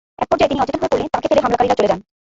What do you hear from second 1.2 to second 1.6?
ফেলে রেখে